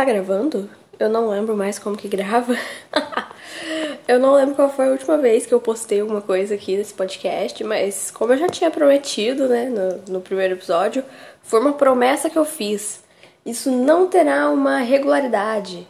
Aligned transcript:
Tá 0.00 0.04
gravando? 0.04 0.70
Eu 0.98 1.10
não 1.10 1.28
lembro 1.28 1.54
mais 1.54 1.78
como 1.78 1.94
que 1.94 2.08
grava. 2.08 2.56
eu 4.08 4.18
não 4.18 4.32
lembro 4.32 4.54
qual 4.54 4.70
foi 4.70 4.86
a 4.86 4.92
última 4.92 5.18
vez 5.18 5.44
que 5.44 5.52
eu 5.52 5.60
postei 5.60 6.00
alguma 6.00 6.22
coisa 6.22 6.54
aqui 6.54 6.74
nesse 6.74 6.94
podcast, 6.94 7.62
mas 7.64 8.10
como 8.10 8.32
eu 8.32 8.38
já 8.38 8.48
tinha 8.48 8.70
prometido, 8.70 9.46
né, 9.46 9.66
no, 9.66 10.14
no 10.14 10.20
primeiro 10.22 10.54
episódio, 10.54 11.04
foi 11.42 11.60
uma 11.60 11.74
promessa 11.74 12.30
que 12.30 12.38
eu 12.38 12.46
fiz. 12.46 13.04
Isso 13.44 13.70
não 13.70 14.06
terá 14.08 14.48
uma 14.48 14.78
regularidade. 14.78 15.86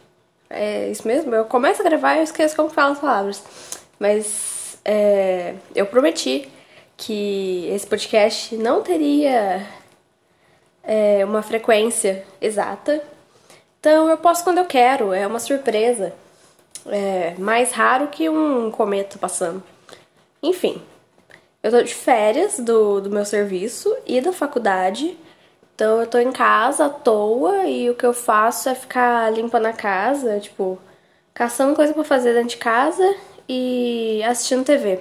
É 0.49 0.89
isso 0.89 1.07
mesmo? 1.07 1.33
Eu 1.33 1.45
começo 1.45 1.81
a 1.81 1.85
gravar 1.85 2.15
e 2.15 2.17
eu 2.17 2.23
esqueço 2.23 2.53
como 2.53 2.69
falo 2.69 2.91
as 2.91 2.99
palavras. 2.99 3.41
Mas 3.97 4.77
é, 4.83 5.55
eu 5.73 5.85
prometi 5.85 6.49
que 6.97 7.65
esse 7.73 7.87
podcast 7.87 8.57
não 8.57 8.81
teria 8.81 9.65
é, 10.83 11.23
uma 11.23 11.41
frequência 11.41 12.25
exata. 12.41 13.01
Então 13.81 14.07
eu 14.07 14.15
posto 14.15 14.43
quando 14.43 14.59
eu 14.59 14.65
quero, 14.65 15.11
é 15.11 15.25
uma 15.25 15.39
surpresa. 15.39 16.13
É 16.85 17.33
mais 17.39 17.71
raro 17.71 18.09
que 18.09 18.29
um 18.29 18.69
cometa 18.69 19.17
passando. 19.17 19.63
Enfim, 20.41 20.79
eu 21.63 21.71
tô 21.71 21.81
de 21.81 21.93
férias 21.93 22.59
do, 22.59 23.01
do 23.01 23.09
meu 23.09 23.25
serviço 23.25 23.91
e 24.05 24.21
da 24.21 24.31
faculdade. 24.31 25.17
Então 25.73 25.99
eu 25.99 26.05
tô 26.05 26.19
em 26.19 26.31
casa 26.31 26.85
à 26.85 26.89
toa 26.89 27.65
e 27.65 27.89
o 27.89 27.95
que 27.95 28.05
eu 28.05 28.13
faço 28.13 28.69
é 28.69 28.75
ficar 28.75 29.33
limpando 29.33 29.65
a 29.65 29.73
casa, 29.73 30.39
tipo, 30.39 30.77
caçando 31.33 31.75
coisa 31.75 31.91
para 31.91 32.03
fazer 32.03 32.33
dentro 32.33 32.49
de 32.49 32.57
casa 32.57 33.15
e 33.49 34.21
assistindo 34.23 34.63
TV. 34.63 34.99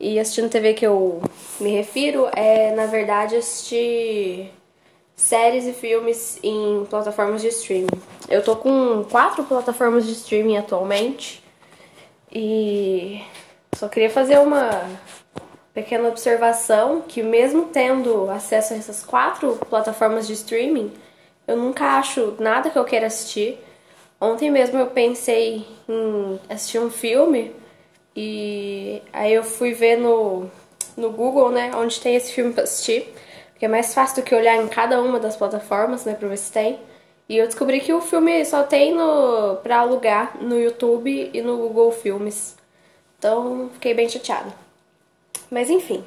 E 0.00 0.18
assistindo 0.18 0.48
TV 0.48 0.72
que 0.72 0.86
eu 0.86 1.20
me 1.60 1.70
refiro 1.70 2.30
é, 2.34 2.74
na 2.74 2.86
verdade, 2.86 3.36
assistir 3.36 4.50
séries 5.16 5.66
e 5.66 5.72
filmes 5.72 6.38
em 6.42 6.84
plataformas 6.90 7.40
de 7.42 7.48
streaming. 7.48 8.00
Eu 8.28 8.42
tô 8.42 8.56
com 8.56 9.04
quatro 9.10 9.44
plataformas 9.44 10.06
de 10.06 10.12
streaming 10.12 10.56
atualmente 10.56 11.42
e 12.32 13.22
só 13.74 13.88
queria 13.88 14.10
fazer 14.10 14.38
uma 14.38 14.88
pequena 15.72 16.08
observação 16.08 17.02
que 17.06 17.22
mesmo 17.22 17.66
tendo 17.66 18.30
acesso 18.30 18.74
a 18.74 18.76
essas 18.76 19.04
quatro 19.04 19.58
plataformas 19.68 20.26
de 20.26 20.32
streaming, 20.32 20.92
eu 21.46 21.56
nunca 21.56 21.98
acho 21.98 22.36
nada 22.38 22.70
que 22.70 22.78
eu 22.78 22.84
queira 22.84 23.06
assistir. 23.06 23.58
Ontem 24.20 24.50
mesmo 24.50 24.78
eu 24.78 24.86
pensei 24.86 25.66
em 25.88 26.40
assistir 26.48 26.78
um 26.78 26.90
filme 26.90 27.52
e 28.16 29.02
aí 29.12 29.34
eu 29.34 29.42
fui 29.42 29.74
ver 29.74 29.96
no, 29.96 30.48
no 30.96 31.10
Google, 31.10 31.50
né, 31.50 31.72
onde 31.74 32.00
tem 32.00 32.14
esse 32.14 32.32
filme 32.32 32.52
pra 32.52 32.62
assistir. 32.62 33.12
Porque 33.54 33.66
é 33.66 33.68
mais 33.68 33.94
fácil 33.94 34.22
do 34.22 34.26
que 34.26 34.34
olhar 34.34 34.56
em 34.56 34.68
cada 34.68 35.00
uma 35.00 35.18
das 35.20 35.36
plataformas, 35.36 36.04
né, 36.04 36.14
pra 36.14 36.28
ver 36.28 36.36
se 36.36 36.52
tem. 36.52 36.78
E 37.28 37.38
eu 37.38 37.46
descobri 37.46 37.80
que 37.80 37.92
o 37.92 38.00
filme 38.00 38.44
só 38.44 38.64
tem 38.64 38.92
no, 38.94 39.56
pra 39.62 39.78
alugar 39.78 40.36
no 40.42 40.58
YouTube 40.58 41.30
e 41.32 41.40
no 41.40 41.56
Google 41.56 41.90
Filmes. 41.92 42.56
Então 43.18 43.70
fiquei 43.74 43.94
bem 43.94 44.08
chateada. 44.08 44.52
Mas 45.50 45.70
enfim. 45.70 46.04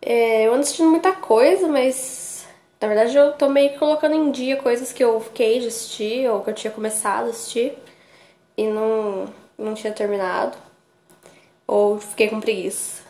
É, 0.00 0.46
eu 0.46 0.52
ando 0.52 0.62
assistindo 0.62 0.90
muita 0.90 1.12
coisa, 1.12 1.68
mas 1.68 2.46
na 2.80 2.88
verdade 2.88 3.16
eu 3.16 3.32
tô 3.34 3.48
meio 3.48 3.70
que 3.70 3.78
colocando 3.78 4.16
em 4.16 4.32
dia 4.32 4.56
coisas 4.56 4.92
que 4.92 5.04
eu 5.04 5.20
fiquei 5.20 5.60
de 5.60 5.68
assistir 5.68 6.28
ou 6.28 6.42
que 6.42 6.50
eu 6.50 6.54
tinha 6.54 6.72
começado 6.72 7.26
a 7.26 7.30
assistir 7.30 7.74
e 8.56 8.66
não, 8.66 9.32
não 9.56 9.74
tinha 9.74 9.92
terminado. 9.92 10.56
Ou 11.66 12.00
fiquei 12.00 12.28
com 12.28 12.40
preguiça. 12.40 13.01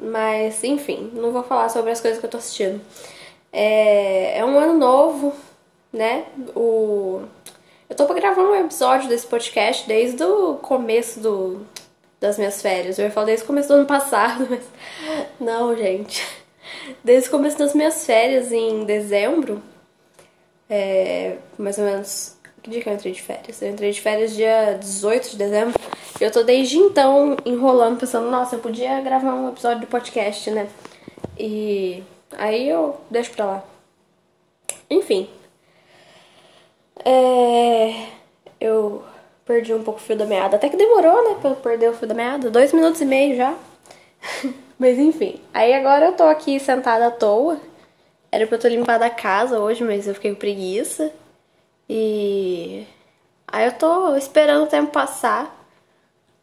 Mas, 0.00 0.62
enfim, 0.62 1.10
não 1.14 1.32
vou 1.32 1.42
falar 1.42 1.68
sobre 1.68 1.90
as 1.90 2.00
coisas 2.00 2.20
que 2.20 2.26
eu 2.26 2.30
tô 2.30 2.36
assistindo. 2.36 2.80
É, 3.52 4.38
é 4.38 4.44
um 4.44 4.58
ano 4.58 4.74
novo, 4.74 5.34
né? 5.92 6.24
O... 6.54 7.22
Eu 7.90 7.96
tô 7.96 8.06
gravar 8.14 8.42
um 8.42 8.54
episódio 8.54 9.08
desse 9.08 9.26
podcast 9.26 9.88
desde 9.88 10.22
o 10.22 10.56
começo 10.56 11.20
do, 11.20 11.66
das 12.20 12.38
minhas 12.38 12.60
férias. 12.62 12.98
Eu 12.98 13.06
ia 13.06 13.10
falar 13.10 13.26
desde 13.26 13.44
o 13.44 13.46
começo 13.46 13.68
do 13.68 13.74
ano 13.74 13.86
passado, 13.86 14.46
mas. 14.50 14.64
Não, 15.40 15.76
gente. 15.76 16.24
Desde 17.02 17.28
o 17.28 17.32
começo 17.32 17.58
das 17.58 17.74
minhas 17.74 18.04
férias, 18.06 18.52
em 18.52 18.84
dezembro. 18.84 19.62
É, 20.68 21.36
mais 21.58 21.78
ou 21.78 21.84
menos. 21.84 22.36
Que 22.62 22.70
dia 22.70 22.82
que 22.82 22.88
eu 22.88 22.92
entrei 22.92 23.12
de 23.12 23.22
férias? 23.22 23.62
Eu 23.62 23.70
entrei 23.70 23.90
de 23.92 24.00
férias 24.00 24.34
dia 24.34 24.78
18 24.78 25.30
de 25.30 25.36
dezembro. 25.36 25.80
Eu 26.20 26.32
tô 26.32 26.42
desde 26.42 26.78
então 26.78 27.36
enrolando, 27.44 28.00
pensando, 28.00 28.28
nossa, 28.28 28.56
eu 28.56 28.60
podia 28.60 29.00
gravar 29.00 29.34
um 29.34 29.48
episódio 29.50 29.82
do 29.82 29.86
podcast, 29.86 30.50
né? 30.50 30.68
E 31.38 32.02
aí 32.36 32.68
eu 32.68 33.00
deixo 33.08 33.30
pra 33.32 33.44
lá. 33.44 33.64
Enfim. 34.90 35.28
É... 37.04 38.06
Eu 38.60 39.04
perdi 39.44 39.72
um 39.72 39.84
pouco 39.84 40.00
o 40.00 40.02
fio 40.02 40.16
da 40.16 40.26
meada. 40.26 40.56
Até 40.56 40.68
que 40.68 40.76
demorou, 40.76 41.28
né, 41.28 41.36
pra 41.40 41.50
eu 41.50 41.56
perder 41.56 41.90
o 41.90 41.94
fio 41.94 42.08
da 42.08 42.14
meada. 42.14 42.50
Dois 42.50 42.72
minutos 42.72 43.00
e 43.00 43.04
meio 43.04 43.36
já. 43.36 43.54
mas 44.76 44.98
enfim. 44.98 45.40
Aí 45.54 45.72
agora 45.72 46.06
eu 46.06 46.12
tô 46.14 46.24
aqui 46.24 46.58
sentada 46.58 47.06
à 47.06 47.10
toa. 47.12 47.60
Era 48.32 48.44
pra 48.46 48.56
eu 48.56 48.60
ter 48.60 48.70
limpado 48.70 49.04
a 49.04 49.10
casa 49.10 49.60
hoje, 49.60 49.84
mas 49.84 50.08
eu 50.08 50.14
fiquei 50.14 50.32
com 50.32 50.38
preguiça. 50.38 51.12
E 51.88 52.84
aí 53.46 53.66
eu 53.66 53.72
tô 53.72 54.16
esperando 54.16 54.64
o 54.64 54.66
tempo 54.66 54.90
passar 54.90 55.57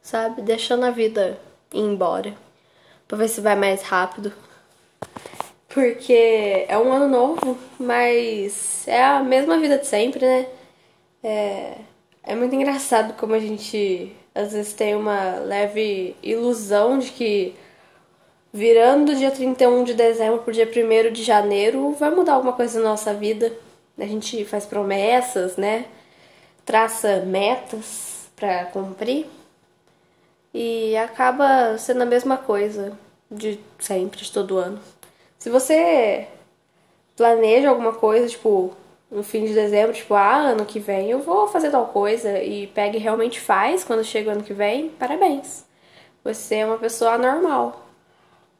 sabe? 0.05 0.43
Deixando 0.43 0.85
a 0.85 0.91
vida 0.91 1.37
ir 1.73 1.79
embora. 1.79 2.33
Pra 3.07 3.17
ver 3.17 3.27
se 3.27 3.41
vai 3.41 3.55
mais 3.55 3.81
rápido. 3.81 4.31
Porque 5.67 6.65
é 6.67 6.77
um 6.77 6.93
ano 6.93 7.07
novo, 7.07 7.57
mas 7.79 8.87
é 8.87 9.03
a 9.03 9.21
mesma 9.21 9.57
vida 9.59 9.77
de 9.77 9.87
sempre, 9.87 10.25
né? 10.25 10.47
É, 11.23 11.77
é 12.23 12.35
muito 12.35 12.55
engraçado 12.55 13.13
como 13.17 13.33
a 13.33 13.39
gente 13.39 14.15
às 14.33 14.53
vezes 14.53 14.73
tem 14.73 14.95
uma 14.95 15.37
leve 15.39 16.15
ilusão 16.21 16.99
de 16.99 17.09
que 17.11 17.55
virando 18.53 19.11
do 19.11 19.17
dia 19.17 19.31
31 19.31 19.83
de 19.83 19.93
dezembro 19.95 20.39
pro 20.39 20.53
dia 20.53 20.69
1 20.69 21.11
de 21.11 21.23
janeiro 21.23 21.91
vai 21.93 22.11
mudar 22.11 22.33
alguma 22.33 22.53
coisa 22.53 22.79
na 22.79 22.89
nossa 22.89 23.13
vida. 23.13 23.51
A 23.97 24.05
gente 24.05 24.45
faz 24.45 24.65
promessas, 24.65 25.57
né? 25.57 25.85
Traça 26.65 27.23
metas 27.25 28.29
para 28.35 28.65
cumprir 28.65 29.25
e 30.57 30.95
acaba 30.95 31.77
sendo 31.77 32.03
a 32.03 32.05
mesma 32.05 32.37
coisa 32.37 32.97
de 33.29 33.59
sempre, 33.77 34.21
de 34.21 34.31
todo 34.31 34.57
ano. 34.57 34.79
Se 35.37 35.49
você 35.49 36.29
planeja 37.13 37.69
alguma 37.69 37.91
coisa, 37.91 38.29
tipo, 38.29 38.73
no 39.11 39.21
fim 39.21 39.43
de 39.43 39.53
dezembro, 39.53 39.93
tipo, 39.93 40.13
ah, 40.13 40.37
ano 40.37 40.65
que 40.65 40.79
vem 40.79 41.11
eu 41.11 41.19
vou 41.19 41.45
fazer 41.49 41.71
tal 41.71 41.87
coisa 41.87 42.41
e 42.41 42.67
pega 42.67 42.95
e 42.95 43.01
realmente 43.01 43.37
faz 43.37 43.83
quando 43.83 44.01
chega 44.05 44.29
o 44.29 44.31
ano 44.31 44.43
que 44.43 44.53
vem, 44.53 44.87
parabéns. 44.91 45.65
Você 46.23 46.55
é 46.55 46.65
uma 46.65 46.77
pessoa 46.77 47.17
normal. 47.17 47.85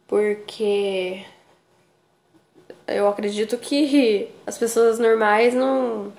Porque 0.06 1.24
eu 2.88 3.08
acredito 3.08 3.58
que 3.58 4.30
as 4.46 4.58
pessoas 4.58 5.00
normais 5.00 5.54
não 5.54 6.12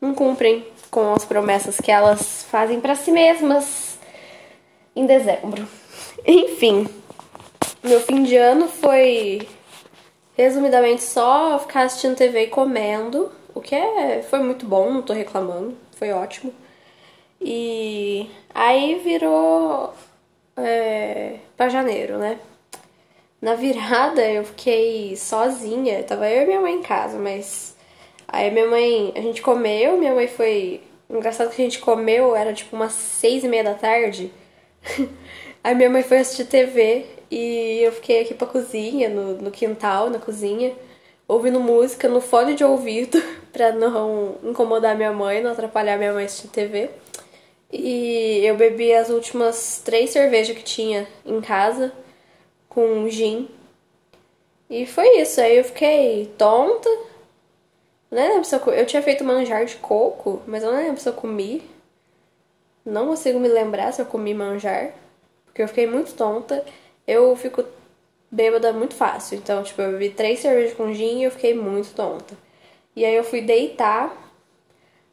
não 0.00 0.14
cumprem 0.14 0.64
com 0.88 1.14
as 1.14 1.24
promessas 1.24 1.78
que 1.80 1.90
elas 1.90 2.44
fazem 2.44 2.80
para 2.80 2.94
si 2.94 3.10
mesmas 3.10 3.93
em 4.94 5.06
dezembro. 5.06 5.66
Enfim, 6.26 6.86
meu 7.82 8.00
fim 8.00 8.22
de 8.22 8.36
ano 8.36 8.68
foi 8.68 9.46
resumidamente 10.36 11.02
só 11.02 11.58
ficar 11.58 11.82
assistindo 11.82 12.16
TV 12.16 12.44
e 12.44 12.46
comendo, 12.48 13.30
o 13.54 13.60
que 13.60 13.74
é, 13.74 14.22
foi 14.22 14.40
muito 14.40 14.66
bom, 14.66 14.92
não 14.92 15.02
tô 15.02 15.12
reclamando, 15.12 15.76
foi 15.96 16.12
ótimo. 16.12 16.52
E 17.40 18.28
aí 18.54 19.00
virou 19.04 19.92
é, 20.56 21.36
pra 21.56 21.68
janeiro, 21.68 22.18
né? 22.18 22.38
Na 23.40 23.54
virada 23.54 24.22
eu 24.26 24.44
fiquei 24.44 25.14
sozinha, 25.16 26.02
tava 26.02 26.28
eu 26.30 26.44
e 26.44 26.46
minha 26.46 26.60
mãe 26.60 26.76
em 26.76 26.82
casa, 26.82 27.18
mas 27.18 27.76
aí 28.26 28.50
minha 28.50 28.66
mãe, 28.66 29.12
a 29.14 29.20
gente 29.20 29.42
comeu, 29.42 29.98
minha 29.98 30.14
mãe 30.14 30.26
foi. 30.26 30.80
Engraçado 31.10 31.54
que 31.54 31.60
a 31.60 31.64
gente 31.64 31.78
comeu, 31.78 32.34
era 32.34 32.54
tipo 32.54 32.74
umas 32.74 32.92
seis 32.92 33.44
e 33.44 33.48
meia 33.48 33.62
da 33.62 33.74
tarde. 33.74 34.32
Aí 35.62 35.74
minha 35.74 35.90
mãe 35.90 36.02
foi 36.02 36.18
assistir 36.18 36.44
TV 36.44 37.06
e 37.30 37.80
eu 37.82 37.92
fiquei 37.92 38.22
aqui 38.22 38.34
pra 38.34 38.46
cozinha, 38.46 39.08
no, 39.08 39.36
no 39.38 39.50
quintal, 39.50 40.10
na 40.10 40.18
cozinha, 40.18 40.74
ouvindo 41.26 41.58
música 41.58 42.08
no 42.08 42.20
fone 42.20 42.54
de 42.54 42.62
ouvido 42.64 43.22
pra 43.52 43.72
não 43.72 44.36
incomodar 44.42 44.96
minha 44.96 45.12
mãe, 45.12 45.42
não 45.42 45.52
atrapalhar 45.52 45.96
minha 45.96 46.12
mãe 46.12 46.26
assistir 46.26 46.48
TV. 46.48 46.90
E 47.72 48.40
eu 48.44 48.56
bebi 48.56 48.92
as 48.94 49.10
últimas 49.10 49.82
três 49.84 50.10
cervejas 50.10 50.56
que 50.56 50.62
tinha 50.62 51.08
em 51.26 51.40
casa 51.40 51.92
com 52.68 53.08
gin. 53.08 53.48
E 54.70 54.86
foi 54.86 55.20
isso. 55.20 55.40
Aí 55.40 55.58
eu 55.58 55.64
fiquei 55.64 56.32
tonta. 56.38 56.88
Não 58.10 58.22
lembro 58.28 58.44
se 58.44 58.54
eu, 58.54 58.60
eu 58.72 58.86
tinha 58.86 59.02
feito 59.02 59.24
manjar 59.24 59.64
de 59.64 59.76
coco, 59.76 60.42
mas 60.46 60.62
eu 60.62 60.70
não 60.70 60.78
lembro 60.78 61.00
se 61.00 61.08
eu 61.08 61.12
comi. 61.12 61.62
Não 62.84 63.06
consigo 63.06 63.40
me 63.40 63.48
lembrar 63.48 63.92
se 63.92 64.02
eu 64.02 64.06
comi 64.06 64.34
manjar, 64.34 64.92
porque 65.46 65.62
eu 65.62 65.68
fiquei 65.68 65.86
muito 65.86 66.12
tonta. 66.14 66.64
Eu 67.06 67.34
fico 67.36 67.64
bêbada 68.30 68.72
muito 68.72 68.94
fácil. 68.94 69.38
Então, 69.38 69.62
tipo, 69.62 69.80
eu 69.80 69.92
bebi 69.92 70.10
três 70.10 70.40
cervejas 70.40 70.74
com 70.74 70.92
gin 70.92 71.20
e 71.20 71.24
eu 71.24 71.30
fiquei 71.30 71.54
muito 71.54 71.94
tonta. 71.94 72.34
E 72.96 73.04
aí 73.04 73.14
eu 73.14 73.24
fui 73.24 73.40
deitar. 73.40 74.12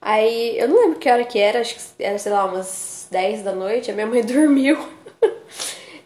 Aí 0.02 0.58
eu 0.60 0.68
não 0.68 0.82
lembro 0.82 1.00
que 1.00 1.10
hora 1.10 1.24
que 1.24 1.40
era, 1.40 1.62
acho 1.62 1.76
que 1.76 2.04
era, 2.04 2.18
sei 2.18 2.32
lá, 2.32 2.46
umas 2.46 3.08
10 3.12 3.44
da 3.44 3.54
noite, 3.54 3.92
a 3.92 3.94
minha 3.94 4.08
mãe 4.08 4.24
dormiu. 4.26 4.78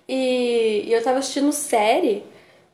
e, 0.08 0.84
e 0.86 0.94
eu 0.94 1.04
tava 1.04 1.20
assistindo 1.20 1.52
série 1.52 2.24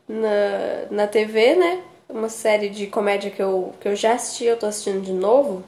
na, 0.08 0.88
na 0.90 1.08
TV, 1.08 1.56
né? 1.56 1.84
Uma 2.10 2.30
série 2.30 2.70
de 2.70 2.88
comédia 2.88 3.32
que 3.32 3.42
eu, 3.42 3.74
que 3.80 3.88
eu 3.88 3.96
já 3.96 4.14
assisti, 4.14 4.46
eu 4.46 4.58
tô 4.58 4.66
assistindo 4.66 5.02
de 5.02 5.14
novo. 5.14 5.64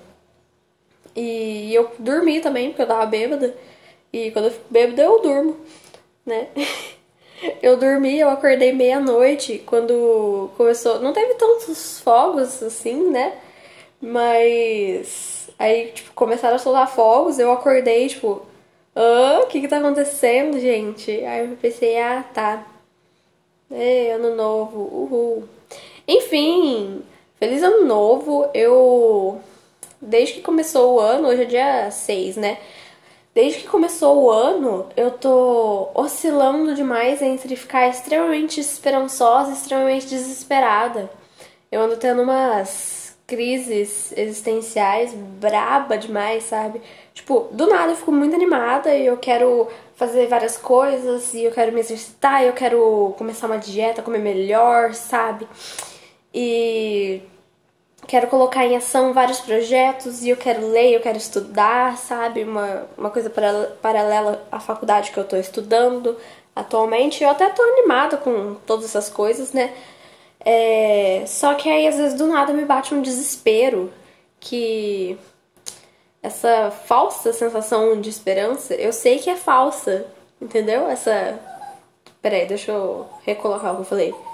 E 1.15 1.73
eu 1.73 1.91
dormi 1.99 2.39
também, 2.39 2.69
porque 2.69 2.81
eu 2.81 2.87
tava 2.87 3.05
bêbada. 3.05 3.55
E 4.11 4.31
quando 4.31 4.45
eu 4.45 4.51
fico 4.51 4.65
bêbada, 4.69 5.01
eu 5.03 5.21
durmo, 5.21 5.57
né? 6.25 6.47
Eu 7.61 7.75
dormi, 7.75 8.19
eu 8.19 8.29
acordei 8.29 8.71
meia-noite 8.71 9.61
quando 9.65 10.49
começou. 10.55 11.01
Não 11.01 11.11
teve 11.11 11.33
tantos 11.33 11.99
fogos 11.99 12.63
assim, 12.63 13.09
né? 13.09 13.37
Mas 14.01 15.49
aí, 15.59 15.91
tipo, 15.91 16.13
começaram 16.13 16.55
a 16.55 16.59
soltar 16.59 16.89
fogos, 16.89 17.39
eu 17.39 17.51
acordei, 17.51 18.07
tipo, 18.07 18.45
ah, 18.95 19.41
o 19.43 19.47
que 19.47 19.61
que 19.61 19.67
tá 19.67 19.77
acontecendo, 19.77 20.59
gente? 20.59 21.11
Aí 21.25 21.49
eu 21.49 21.57
pensei, 21.57 21.97
ah, 21.99 22.23
tá. 22.33 22.65
É, 23.71 24.11
ano 24.13 24.35
novo, 24.35 24.79
uhul. 24.79 25.43
Enfim, 26.07 27.01
feliz 27.39 27.63
ano 27.63 27.85
novo. 27.85 28.49
Eu. 28.53 29.41
Desde 30.05 30.35
que 30.35 30.41
começou 30.41 30.95
o 30.95 30.99
ano, 30.99 31.29
hoje 31.29 31.43
é 31.43 31.45
dia 31.45 31.91
6, 31.91 32.35
né? 32.35 32.57
Desde 33.33 33.61
que 33.61 33.67
começou 33.67 34.23
o 34.23 34.29
ano, 34.29 34.87
eu 34.97 35.11
tô 35.11 35.89
oscilando 35.95 36.75
demais 36.75 37.21
entre 37.21 37.55
ficar 37.55 37.87
extremamente 37.87 38.59
esperançosa 38.59 39.51
e 39.51 39.53
extremamente 39.53 40.07
desesperada. 40.07 41.09
Eu 41.71 41.81
ando 41.81 41.95
tendo 41.95 42.21
umas 42.21 43.17
crises 43.25 44.13
existenciais 44.15 45.13
braba 45.13 45.97
demais, 45.97 46.43
sabe? 46.43 46.81
Tipo, 47.13 47.47
do 47.51 47.65
nada 47.67 47.93
eu 47.93 47.95
fico 47.95 48.11
muito 48.11 48.35
animada 48.35 48.93
e 48.93 49.05
eu 49.05 49.17
quero 49.17 49.67
fazer 49.95 50.27
várias 50.27 50.57
coisas 50.57 51.33
e 51.33 51.45
eu 51.45 51.51
quero 51.51 51.71
me 51.71 51.79
exercitar, 51.79 52.43
e 52.43 52.47
eu 52.47 52.53
quero 52.53 53.15
começar 53.17 53.47
uma 53.47 53.57
dieta, 53.57 54.01
comer 54.01 54.19
melhor, 54.19 54.93
sabe? 54.93 55.47
E 56.33 57.21
quero 58.07 58.27
colocar 58.27 58.65
em 58.65 58.75
ação 58.75 59.13
vários 59.13 59.39
projetos 59.39 60.23
e 60.23 60.29
eu 60.29 60.37
quero 60.37 60.67
ler, 60.69 60.93
eu 60.93 61.01
quero 61.01 61.17
estudar, 61.17 61.97
sabe? 61.97 62.43
Uma, 62.43 62.87
uma 62.97 63.09
coisa 63.09 63.29
paralela 63.81 64.45
à 64.51 64.59
faculdade 64.59 65.11
que 65.11 65.17
eu 65.17 65.23
tô 65.23 65.35
estudando 65.37 66.17
atualmente. 66.55 67.23
Eu 67.23 67.29
até 67.29 67.49
tô 67.49 67.61
animada 67.61 68.17
com 68.17 68.55
todas 68.65 68.85
essas 68.85 69.09
coisas, 69.09 69.53
né? 69.53 69.73
É, 70.39 71.23
só 71.27 71.53
que 71.55 71.69
aí 71.69 71.87
às 71.87 71.95
vezes 71.95 72.17
do 72.17 72.27
nada 72.27 72.53
me 72.53 72.65
bate 72.65 72.93
um 72.93 73.01
desespero 73.01 73.91
que 74.39 75.17
essa 76.21 76.71
falsa 76.71 77.31
sensação 77.33 77.99
de 77.99 78.09
esperança, 78.09 78.73
eu 78.75 78.91
sei 78.93 79.19
que 79.19 79.29
é 79.29 79.35
falsa, 79.35 80.05
entendeu? 80.41 80.87
Essa. 80.89 81.39
Peraí, 82.21 82.45
deixa 82.45 82.71
eu 82.71 83.07
recolocar 83.25 83.73
o 83.73 83.75
que 83.75 83.81
eu 83.81 83.85
falei 83.85 84.32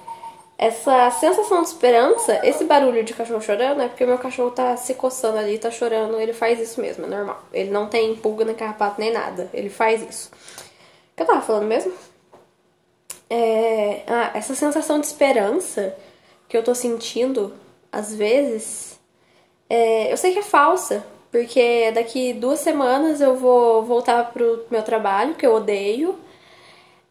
essa 0.59 1.09
sensação 1.11 1.61
de 1.61 1.69
esperança, 1.69 2.41
esse 2.43 2.65
barulho 2.65 3.01
de 3.01 3.13
cachorro 3.13 3.41
chorando 3.41 3.81
é 3.81 3.87
porque 3.87 4.05
meu 4.05 4.17
cachorro 4.17 4.51
tá 4.51 4.75
se 4.75 4.93
coçando 4.93 5.37
ali, 5.37 5.57
tá 5.57 5.71
chorando, 5.71 6.19
ele 6.19 6.33
faz 6.33 6.59
isso 6.59 6.81
mesmo, 6.81 7.05
é 7.05 7.07
normal. 7.07 7.41
Ele 7.53 7.69
não 7.69 7.87
tem 7.87 8.13
pulga 8.17 8.43
nem 8.43 8.53
carrapato 8.53 8.99
nem 8.99 9.09
nada, 9.09 9.49
ele 9.53 9.69
faz 9.69 10.01
isso. 10.01 10.29
O 10.29 11.15
que 11.15 11.23
eu 11.23 11.25
tava 11.25 11.39
falando 11.41 11.63
mesmo? 11.63 11.93
É, 13.29 14.03
ah, 14.05 14.31
essa 14.33 14.53
sensação 14.53 14.99
de 14.99 15.07
esperança 15.07 15.95
que 16.49 16.57
eu 16.57 16.63
tô 16.63 16.75
sentindo, 16.75 17.53
às 17.89 18.13
vezes, 18.13 18.99
é, 19.69 20.11
eu 20.11 20.17
sei 20.17 20.33
que 20.33 20.39
é 20.39 20.43
falsa, 20.43 21.05
porque 21.31 21.89
daqui 21.93 22.33
duas 22.33 22.59
semanas 22.59 23.21
eu 23.21 23.37
vou 23.37 23.83
voltar 23.83 24.33
pro 24.33 24.65
meu 24.69 24.83
trabalho, 24.83 25.35
que 25.35 25.47
eu 25.47 25.53
odeio, 25.53 26.19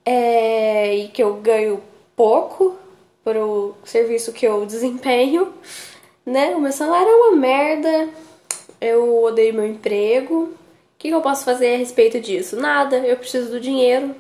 é, 0.05 0.95
e 0.95 1.09
que 1.09 1.23
eu 1.23 1.33
ganho 1.37 1.83
pouco, 2.15 2.77
pro 3.28 3.75
serviço 3.84 4.32
que 4.32 4.46
eu 4.46 4.64
desempenho, 4.64 5.52
né? 6.25 6.56
O 6.56 6.60
meu 6.60 6.72
salário 6.72 7.08
é 7.08 7.14
uma 7.14 7.36
merda, 7.36 8.08
eu 8.80 9.22
odeio 9.22 9.52
meu 9.52 9.66
emprego. 9.66 10.44
O 10.44 10.50
que 10.98 11.10
eu 11.10 11.20
posso 11.20 11.44
fazer 11.44 11.75
a 11.75 11.78
respeito 11.78 12.19
disso? 12.19 12.56
Nada, 12.56 12.96
eu 12.98 13.16
preciso 13.19 13.50
do 13.50 13.60
dinheiro, 13.60 14.14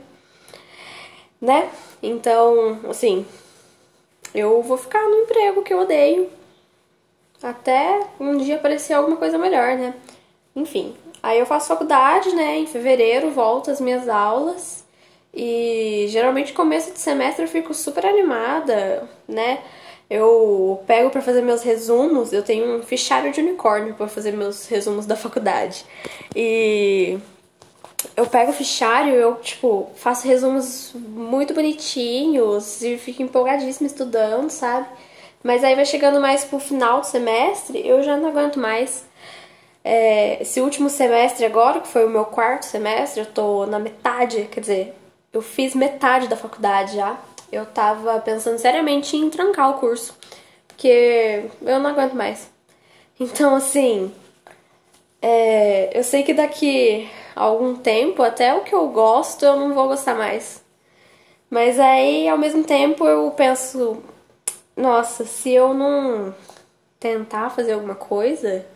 né? 1.40 1.70
Então, 2.02 2.78
assim, 2.88 3.26
eu 4.34 4.62
vou 4.62 4.76
ficar 4.76 5.02
no 5.08 5.16
emprego 5.16 5.62
que 5.62 5.72
eu 5.72 5.80
odeio 5.80 6.28
até 7.42 8.06
um 8.20 8.36
dia 8.36 8.56
aparecer 8.56 8.92
alguma 8.92 9.16
coisa 9.16 9.38
melhor, 9.38 9.76
né? 9.76 9.94
Enfim, 10.54 10.94
aí 11.22 11.38
eu 11.38 11.46
faço 11.46 11.68
faculdade, 11.68 12.34
né? 12.34 12.58
Em 12.58 12.66
fevereiro 12.66 13.30
volto 13.30 13.70
às 13.70 13.80
minhas 13.80 14.06
aulas. 14.06 14.84
E 15.40 16.06
geralmente 16.08 16.52
começo 16.52 16.90
de 16.90 16.98
semestre 16.98 17.44
eu 17.44 17.48
fico 17.48 17.72
super 17.72 18.04
animada, 18.04 19.08
né? 19.28 19.60
Eu 20.10 20.82
pego 20.84 21.10
para 21.10 21.22
fazer 21.22 21.42
meus 21.42 21.62
resumos, 21.62 22.32
eu 22.32 22.42
tenho 22.42 22.78
um 22.78 22.82
fichário 22.82 23.30
de 23.30 23.40
unicórnio 23.40 23.94
para 23.94 24.08
fazer 24.08 24.32
meus 24.32 24.66
resumos 24.66 25.06
da 25.06 25.14
faculdade. 25.14 25.86
E 26.34 27.20
eu 28.16 28.26
pego 28.26 28.50
o 28.50 28.54
fichário, 28.54 29.14
eu 29.14 29.36
tipo, 29.36 29.88
faço 29.94 30.26
resumos 30.26 30.92
muito 30.94 31.54
bonitinhos 31.54 32.82
e 32.82 32.98
fico 32.98 33.22
empolgadíssima 33.22 33.86
estudando, 33.86 34.50
sabe? 34.50 34.88
Mas 35.40 35.62
aí 35.62 35.76
vai 35.76 35.84
chegando 35.84 36.20
mais 36.20 36.44
pro 36.44 36.58
final 36.58 37.00
do 37.00 37.06
semestre, 37.06 37.86
eu 37.86 38.02
já 38.02 38.16
não 38.16 38.30
aguento 38.30 38.58
mais. 38.58 39.06
É, 39.84 40.42
esse 40.42 40.60
último 40.60 40.90
semestre 40.90 41.46
agora, 41.46 41.80
que 41.80 41.86
foi 41.86 42.04
o 42.04 42.10
meu 42.10 42.24
quarto 42.24 42.64
semestre, 42.64 43.20
eu 43.20 43.26
tô 43.26 43.66
na 43.66 43.78
metade, 43.78 44.48
quer 44.50 44.60
dizer, 44.60 44.97
eu 45.32 45.42
fiz 45.42 45.74
metade 45.74 46.28
da 46.28 46.36
faculdade 46.36 46.96
já. 46.96 47.18
Eu 47.50 47.64
tava 47.66 48.20
pensando 48.20 48.58
seriamente 48.58 49.16
em 49.16 49.30
trancar 49.30 49.70
o 49.70 49.78
curso, 49.78 50.14
porque 50.66 51.50
eu 51.62 51.78
não 51.80 51.90
aguento 51.90 52.14
mais. 52.14 52.50
Então, 53.18 53.54
assim, 53.54 54.12
é, 55.20 55.98
eu 55.98 56.04
sei 56.04 56.22
que 56.22 56.34
daqui 56.34 57.08
a 57.34 57.42
algum 57.42 57.74
tempo, 57.76 58.22
até 58.22 58.54
o 58.54 58.62
que 58.62 58.74
eu 58.74 58.88
gosto, 58.88 59.44
eu 59.44 59.56
não 59.56 59.74
vou 59.74 59.88
gostar 59.88 60.14
mais. 60.14 60.62
Mas 61.50 61.80
aí, 61.80 62.28
ao 62.28 62.38
mesmo 62.38 62.64
tempo, 62.64 63.06
eu 63.06 63.30
penso: 63.32 64.02
nossa, 64.76 65.24
se 65.24 65.50
eu 65.52 65.74
não 65.74 66.34
tentar 67.00 67.50
fazer 67.50 67.72
alguma 67.72 67.94
coisa, 67.94 68.66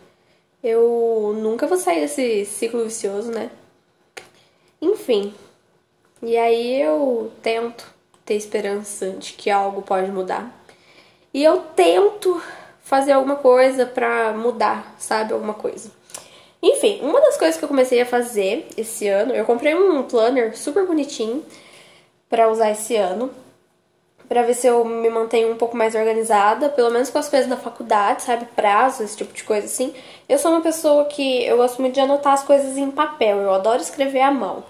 eu 0.63 1.35
nunca 1.37 1.67
vou 1.67 1.77
sair 1.77 2.01
desse 2.01 2.45
ciclo 2.45 2.83
vicioso, 2.85 3.31
né? 3.31 3.51
Enfim. 4.81 5.33
E 6.23 6.37
aí 6.37 6.81
eu 6.81 7.31
tento 7.41 7.85
ter 8.23 8.35
esperança 8.35 9.09
de 9.09 9.33
que 9.33 9.49
algo 9.49 9.81
pode 9.81 10.09
mudar. 10.09 10.49
E 11.33 11.43
eu 11.43 11.59
tento 11.75 12.41
fazer 12.81 13.11
alguma 13.11 13.35
coisa 13.35 13.85
pra 13.85 14.31
mudar, 14.31 14.95
sabe? 14.97 15.33
Alguma 15.33 15.53
coisa. 15.53 15.91
Enfim, 16.61 17.01
uma 17.01 17.19
das 17.19 17.37
coisas 17.37 17.57
que 17.57 17.65
eu 17.65 17.67
comecei 17.67 17.99
a 17.99 18.05
fazer 18.05 18.67
esse 18.77 19.05
ano, 19.05 19.33
eu 19.33 19.43
comprei 19.43 19.75
um 19.75 20.01
planner 20.03 20.57
super 20.57 20.87
bonitinho 20.87 21.43
para 22.29 22.49
usar 22.49 22.71
esse 22.71 22.95
ano, 22.95 23.29
para 24.29 24.43
ver 24.43 24.53
se 24.53 24.65
eu 24.65 24.85
me 24.85 25.09
mantenho 25.09 25.51
um 25.51 25.57
pouco 25.57 25.75
mais 25.75 25.93
organizada, 25.93 26.69
pelo 26.69 26.89
menos 26.89 27.09
com 27.09 27.19
as 27.19 27.27
coisas 27.27 27.49
da 27.49 27.57
faculdade, 27.57 28.23
sabe, 28.23 28.45
prazo, 28.55 29.03
esse 29.03 29.17
tipo 29.17 29.33
de 29.33 29.43
coisa 29.43 29.65
assim. 29.65 29.93
Eu 30.29 30.39
sou 30.39 30.51
uma 30.51 30.61
pessoa 30.61 31.03
que 31.05 31.43
eu 31.45 31.57
gosto 31.57 31.81
muito 31.81 31.95
de 31.95 31.99
anotar 31.99 32.31
as 32.31 32.43
coisas 32.43 32.77
em 32.77 32.89
papel, 32.89 33.39
eu 33.39 33.53
adoro 33.53 33.81
escrever 33.81 34.21
à 34.21 34.31
mão. 34.31 34.63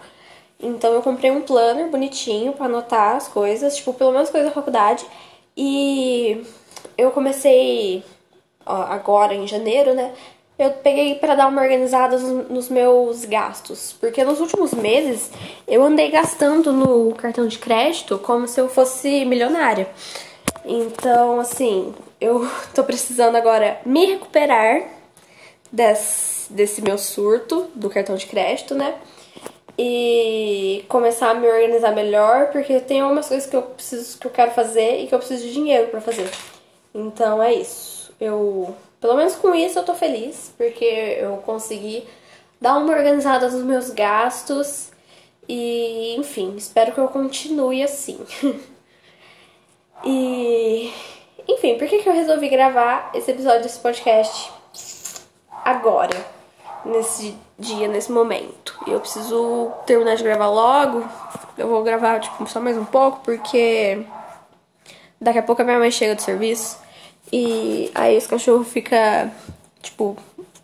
Então 0.63 0.93
eu 0.93 1.01
comprei 1.01 1.29
um 1.29 1.41
planner 1.41 1.88
bonitinho 1.89 2.53
para 2.53 2.65
anotar 2.65 3.17
as 3.17 3.27
coisas, 3.27 3.75
tipo, 3.75 3.93
pelo 3.93 4.12
menos 4.12 4.29
coisas 4.29 4.50
da 4.50 4.55
faculdade. 4.55 5.05
E 5.55 6.43
eu 6.98 7.12
comecei 7.12 8.03
ó, 8.65 8.84
agora 8.84 9.36
em 9.36 9.48
janeiro, 9.48 9.93
né? 9.93 10.13
Eu 10.58 10.72
peguei 10.72 11.15
para 11.15 11.36
dar 11.36 11.48
uma 11.48 11.62
organizada 11.62 12.17
nos 12.17 12.70
meus 12.70 13.25
gastos, 13.25 13.96
porque 14.00 14.24
nos 14.24 14.39
últimos 14.39 14.72
meses 14.74 15.32
eu 15.67 15.84
andei 15.84 16.10
gastando 16.10 16.72
no 16.72 17.13
cartão 17.15 17.48
de 17.48 17.58
crédito 17.58 18.20
como 18.20 18.48
se 18.48 18.62
eu 18.62 18.70
fosse 18.70 19.25
milionária. 19.25 19.89
Então, 20.63 21.39
assim, 21.39 21.93
eu 22.22 22.48
tô 22.74 22.84
precisando 22.84 23.36
agora 23.36 23.82
me 23.86 24.05
recuperar 24.05 24.84
desse, 25.72 26.53
desse 26.53 26.82
meu 26.82 26.98
surto 26.98 27.67
do 27.74 27.89
cartão 27.89 28.15
de 28.15 28.27
crédito, 28.27 28.75
né? 28.75 28.96
E 29.77 30.86
começar 30.88 31.32
a 31.32 31.34
me 31.34 31.48
organizar 31.48 31.92
melhor, 31.94 32.51
porque 32.51 32.80
tem 32.80 33.01
algumas 33.01 33.27
coisas 33.27 33.50
que 33.50 33.56
eu 33.56 33.62
preciso 33.62 34.18
que 34.20 34.27
eu 34.27 34.32
quero 34.32 34.51
fazer 34.51 35.01
e 35.01 35.08
que 35.08 35.15
eu 35.15 35.20
preciso 35.20 35.44
de 35.44 35.53
dinheiro 35.53 35.88
para 35.88 36.01
fazer. 36.01 36.30
Então 36.94 37.42
é 37.42 37.53
isso. 37.53 38.13
Eu, 38.20 38.75
pelo 39.01 39.15
menos 39.15 39.36
com 39.36 39.53
isso 39.56 39.80
eu 39.80 39.84
tô 39.84 39.94
feliz, 39.94 40.53
porque 40.58 40.86
eu 40.86 41.38
consegui 41.38 42.06
dar 42.62 42.77
uma 42.77 42.94
organizada 42.94 43.50
nos 43.50 43.63
meus 43.63 43.89
gastos 43.89 44.92
e, 45.50 46.15
enfim, 46.18 46.56
espero 46.56 46.92
que 46.94 47.00
eu 47.00 47.08
continue 47.08 47.84
assim. 47.84 48.20
e, 50.06 50.94
enfim, 51.48 51.77
por 51.77 51.88
que 51.88 52.00
que 52.00 52.10
eu 52.10 52.13
resolvi 52.13 52.48
gravar 52.50 53.12
esse 53.13 53.32
episódio 53.32 53.63
desse 53.63 53.80
podcast? 53.80 54.63
agora, 55.63 56.25
nesse 56.86 57.36
dia, 57.58 57.88
nesse 57.88 58.12
momento. 58.12 58.78
E 58.88 58.92
eu 58.92 59.00
preciso 59.00 59.72
terminar 59.86 60.16
de 60.16 60.24
gravar 60.24 60.50
logo. 60.50 61.04
Eu 61.58 61.68
vou 61.68 61.84
gravar, 61.84 62.20
tipo, 62.20 62.48
só 62.48 62.60
mais 62.60 62.78
um 62.78 62.86
pouco, 62.86 63.22
porque 63.24 64.06
daqui 65.20 65.40
a 65.40 65.44
pouco 65.44 65.62
a 65.62 65.66
minha 65.66 65.80
mãe 65.80 65.92
chega 65.92 66.16
do 66.16 66.22
serviço. 66.22 66.78
E 67.32 67.92
aí 67.96 68.16
esse 68.16 68.28
cachorro 68.28 68.63
fica, 68.63 69.32
tipo, 69.82 70.18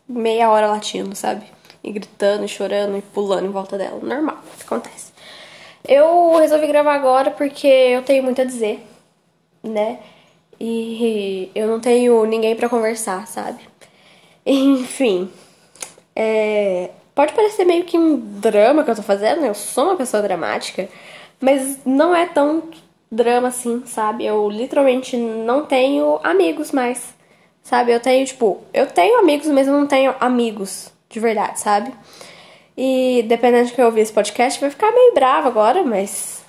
meia 0.08 0.50
hora 0.50 0.68
latindo, 0.68 1.16
sabe? 1.16 1.46
E 1.84 1.92
gritando, 1.92 2.46
e 2.46 2.48
chorando, 2.48 2.98
e 2.98 3.02
pulando 3.02 3.46
em 3.46 3.52
volta 3.52 3.78
dela. 3.78 4.00
Normal, 4.02 4.38
acontece. 4.62 5.12
Eu 5.88 6.36
resolvi 6.38 6.68
gravar 6.68 6.94
agora 6.94 7.32
porque 7.32 7.68
eu 7.68 8.04
tenho 8.04 8.24
muito 8.24 8.42
a 8.42 8.46
dizer, 8.46 8.86
né? 9.64 10.00
E 10.60 11.50
eu 11.56 11.68
não 11.68 11.80
tenho 11.80 12.26
ninguém 12.26 12.56
para 12.56 12.68
conversar, 12.68 13.26
sabe? 13.28 13.62
Enfim, 14.46 15.32
é... 16.22 16.90
pode 17.16 17.32
parecer 17.32 17.64
meio 17.64 17.86
que 17.86 17.98
um 17.98 18.18
drama 18.18 18.84
que 18.84 18.92
eu 18.92 18.96
tô 18.96 19.02
fazendo, 19.02 19.40
né? 19.40 19.48
Eu 19.48 19.54
sou 19.54 19.86
uma 19.86 19.96
pessoa 19.96 20.22
dramática, 20.22 20.90
mas 21.40 21.80
não 21.86 22.14
é 22.14 22.26
tão 22.26 22.64
drama 23.10 23.48
assim, 23.48 23.84
sabe? 23.86 24.26
Eu 24.26 24.50
literalmente 24.50 25.16
não 25.16 25.66
tenho 25.66 26.20
amigos 26.22 26.74
mais, 26.74 27.14
sabe? 27.64 27.94
Eu 27.94 28.02
tenho, 28.02 28.26
tipo, 28.26 28.62
eu 28.74 28.86
tenho 28.88 29.18
amigos, 29.20 29.48
mas 29.48 29.66
eu 29.66 29.74
não 29.74 29.88
tenho 29.88 30.14
amigos 30.20 30.92
de 31.10 31.22
verdade, 31.22 31.62
sabe? 31.62 31.94
E 32.78 33.24
dependendo 33.28 33.68
de 33.68 33.74
quem 33.74 33.86
ouvir 33.86 34.02
esse 34.02 34.12
podcast, 34.12 34.60
vai 34.60 34.70
ficar 34.70 34.92
meio 34.92 35.14
bravo 35.14 35.48
agora, 35.48 35.84
mas 35.84 36.44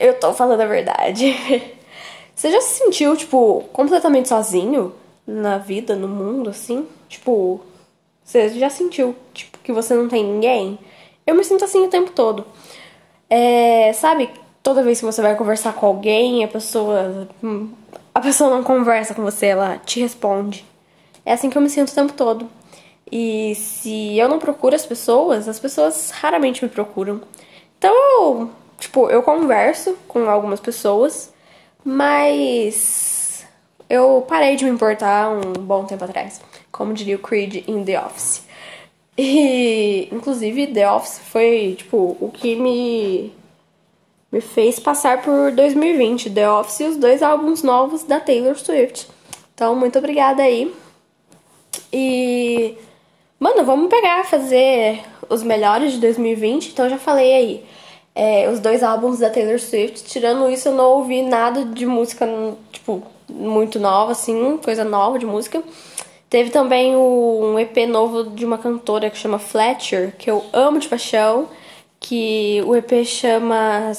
eu 0.00 0.18
tô 0.18 0.32
falando 0.32 0.62
a 0.62 0.66
verdade. 0.66 1.36
Você 2.34 2.50
já 2.50 2.60
se 2.62 2.78
sentiu, 2.78 3.14
tipo, 3.14 3.64
completamente 3.74 4.30
sozinho 4.30 4.94
na 5.26 5.58
vida, 5.58 5.94
no 5.94 6.08
mundo, 6.08 6.48
assim? 6.48 6.88
Tipo, 7.08 7.60
você 8.24 8.48
já 8.50 8.70
sentiu, 8.70 9.14
tipo, 9.32 9.58
que 9.58 9.72
você 9.72 9.94
não 9.94 10.08
tem 10.08 10.24
ninguém? 10.24 10.78
Eu 11.26 11.34
me 11.34 11.44
sinto 11.44 11.64
assim 11.64 11.84
o 11.84 11.88
tempo 11.88 12.10
todo. 12.12 12.44
É, 13.28 13.92
sabe, 13.92 14.30
toda 14.62 14.82
vez 14.82 14.98
que 14.98 15.04
você 15.04 15.22
vai 15.22 15.36
conversar 15.36 15.72
com 15.74 15.86
alguém, 15.86 16.44
a 16.44 16.48
pessoa. 16.48 17.28
A 18.14 18.20
pessoa 18.20 18.50
não 18.50 18.62
conversa 18.62 19.14
com 19.14 19.22
você, 19.22 19.46
ela 19.46 19.78
te 19.78 20.00
responde. 20.00 20.64
É 21.24 21.32
assim 21.32 21.48
que 21.48 21.56
eu 21.56 21.62
me 21.62 21.70
sinto 21.70 21.90
o 21.90 21.94
tempo 21.94 22.12
todo. 22.12 22.48
E 23.10 23.54
se 23.54 24.18
eu 24.18 24.28
não 24.28 24.38
procuro 24.38 24.74
as 24.74 24.84
pessoas, 24.84 25.48
as 25.48 25.58
pessoas 25.58 26.10
raramente 26.10 26.62
me 26.64 26.70
procuram. 26.70 27.20
Então 27.78 28.50
tipo, 28.82 29.08
eu 29.08 29.22
converso 29.22 29.96
com 30.08 30.28
algumas 30.28 30.58
pessoas, 30.58 31.32
mas 31.84 33.46
eu 33.88 34.24
parei 34.26 34.56
de 34.56 34.64
me 34.64 34.70
importar 34.70 35.30
um 35.30 35.52
bom 35.52 35.84
tempo 35.84 36.04
atrás, 36.04 36.40
como 36.72 36.94
diria 36.94 37.16
o 37.16 37.20
Creed 37.20 37.68
em 37.68 37.84
The 37.84 38.00
Office. 38.04 38.42
E 39.16 40.08
inclusive 40.10 40.66
The 40.68 40.90
Office 40.90 41.20
foi, 41.30 41.74
tipo, 41.78 42.16
o 42.20 42.30
que 42.32 42.56
me 42.56 43.32
me 44.32 44.40
fez 44.40 44.80
passar 44.80 45.20
por 45.22 45.52
2020, 45.52 46.30
The 46.30 46.50
Office 46.50 46.80
e 46.80 46.84
os 46.84 46.96
dois 46.96 47.22
álbuns 47.22 47.62
novos 47.62 48.02
da 48.02 48.18
Taylor 48.18 48.58
Swift. 48.58 49.06
Então, 49.54 49.76
muito 49.76 49.98
obrigada 49.98 50.42
aí. 50.42 50.74
E 51.92 52.74
Mano, 53.42 53.64
vamos 53.64 53.88
pegar, 53.88 54.24
fazer 54.24 55.02
os 55.28 55.42
melhores 55.42 55.94
de 55.94 55.98
2020. 55.98 56.68
Então 56.68 56.88
já 56.88 56.96
falei 56.96 57.34
aí. 57.34 57.64
É, 58.14 58.48
os 58.48 58.60
dois 58.60 58.84
álbuns 58.84 59.18
da 59.18 59.28
Taylor 59.30 59.58
Swift. 59.58 60.04
Tirando 60.04 60.48
isso, 60.48 60.68
eu 60.68 60.72
não 60.72 60.84
ouvi 60.92 61.22
nada 61.22 61.64
de 61.64 61.84
música, 61.84 62.24
tipo, 62.70 63.02
muito 63.28 63.80
nova, 63.80 64.12
assim, 64.12 64.56
coisa 64.58 64.84
nova 64.84 65.18
de 65.18 65.26
música. 65.26 65.60
Teve 66.32 66.48
também 66.48 66.96
um 66.96 67.58
EP 67.58 67.86
novo 67.86 68.30
de 68.30 68.46
uma 68.46 68.56
cantora 68.56 69.10
que 69.10 69.18
chama 69.18 69.38
Fletcher, 69.38 70.16
que 70.16 70.30
eu 70.30 70.42
amo 70.50 70.78
de 70.78 70.88
paixão. 70.88 71.50
Que 72.00 72.62
o 72.64 72.74
EP 72.74 73.04
chama. 73.04 73.92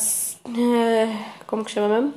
É, 0.47 1.15
como 1.45 1.63
que 1.63 1.69
chama 1.69 1.89
mesmo? 1.89 2.13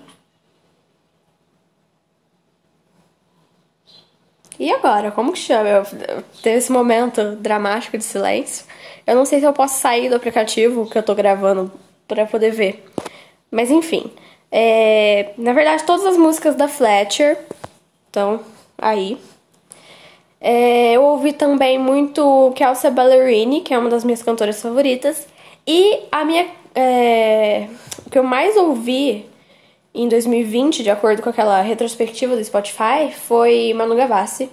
E 4.59 4.73
agora? 4.73 5.11
Como 5.11 5.33
que 5.35 5.39
chama? 5.39 5.69
Eu, 5.69 5.85
teve 6.43 6.57
esse 6.57 6.73
momento 6.73 7.37
dramático 7.37 7.99
de 7.99 8.05
silêncio. 8.05 8.65
Eu 9.07 9.17
não 9.17 9.27
sei 9.27 9.41
se 9.41 9.45
eu 9.45 9.53
posso 9.53 9.79
sair 9.79 10.09
do 10.09 10.17
aplicativo 10.17 10.89
que 10.89 10.97
eu 10.97 11.03
tô 11.03 11.15
gravando 11.15 11.71
para 12.09 12.25
poder 12.25 12.53
ver. 12.53 12.83
Mas 13.51 13.71
enfim. 13.71 14.11
É, 14.51 15.35
na 15.37 15.53
verdade, 15.53 15.85
todas 15.85 16.07
as 16.07 16.17
músicas 16.17 16.55
da 16.55 16.69
Fletcher 16.69 17.37
estão 18.09 18.41
aí. 18.79 19.21
É, 20.41 20.93
eu 20.93 21.03
ouvi 21.03 21.33
também 21.33 21.79
muito 21.79 22.53
Kelsey 22.55 22.91
Ballerini, 22.91 23.63
que 23.63 23.73
é 23.73 23.79
uma 23.79 23.91
das 23.91 24.05
minhas 24.05 24.23
cantoras 24.23 24.61
favoritas. 24.61 25.27
E 25.67 26.01
a 26.13 26.25
minha. 26.25 26.47
É, 26.75 27.69
o 28.07 28.11
que 28.11 28.19
eu 28.19 28.23
mais 28.23 28.57
ouvi 28.57 29.27
em 29.95 30.09
2020, 30.09 30.83
de 30.83 30.91
acordo 30.91 31.23
com 31.23 31.31
aquela 31.31 31.61
retrospectiva 31.63 32.37
do 32.37 32.45
Spotify, 32.45 33.11
foi 33.13 33.73
Manu 33.75 33.97
Gavassi. 33.97 34.51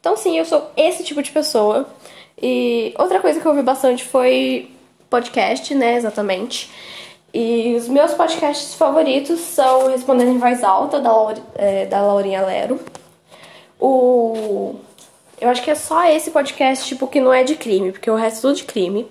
Então, 0.00 0.16
sim, 0.16 0.38
eu 0.38 0.44
sou 0.44 0.70
esse 0.76 1.04
tipo 1.04 1.22
de 1.22 1.30
pessoa. 1.30 1.86
E 2.40 2.94
outra 2.98 3.20
coisa 3.20 3.40
que 3.40 3.46
eu 3.46 3.50
ouvi 3.50 3.62
bastante 3.62 4.04
foi 4.04 4.70
podcast, 5.10 5.74
né, 5.74 5.96
exatamente. 5.96 6.70
E 7.32 7.74
os 7.76 7.88
meus 7.88 8.14
podcasts 8.14 8.74
favoritos 8.74 9.40
são 9.40 9.88
Respondendo 9.88 10.30
em 10.30 10.38
Voz 10.38 10.64
Alta, 10.64 11.00
da, 11.00 11.12
Laura, 11.12 11.42
é, 11.54 11.84
da 11.86 12.00
Laurinha 12.00 12.40
Lero. 12.40 12.80
O... 13.78 14.76
Eu 15.40 15.48
acho 15.50 15.62
que 15.62 15.70
é 15.70 15.74
só 15.74 16.06
esse 16.06 16.30
podcast, 16.30 16.86
tipo, 16.86 17.06
que 17.06 17.20
não 17.20 17.32
é 17.32 17.44
de 17.44 17.56
crime, 17.56 17.92
porque 17.92 18.10
o 18.10 18.14
resto 18.14 18.38
é 18.38 18.40
tudo 18.42 18.56
de 18.56 18.64
crime. 18.64 19.06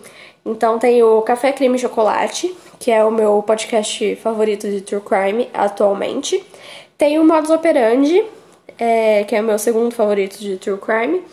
Então 0.46 0.78
tem 0.78 1.02
o 1.02 1.22
Café 1.22 1.52
Crime 1.52 1.78
Chocolate, 1.78 2.56
que 2.80 2.92
é 2.92 3.04
o 3.04 3.12
meu 3.12 3.42
podcast 3.42 4.16
favorito 4.18 4.70
de 4.70 4.82
True 4.82 5.02
Crime 5.02 5.50
atualmente. 5.54 6.44
Tem 6.98 7.20
o 7.20 7.26
Modus 7.26 7.50
Operandi, 7.50 8.24
é, 8.78 9.24
que 9.24 9.36
é 9.36 9.42
o 9.42 9.44
meu 9.44 9.58
segundo 9.58 9.92
favorito 9.92 10.38
de 10.38 10.58
True 10.58 10.78
Crime. 10.78 11.24